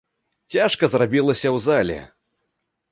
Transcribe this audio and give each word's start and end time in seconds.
Цяжка 0.55 0.89
зрабілася 0.93 1.47
ў 1.55 1.65
зале. 1.69 1.99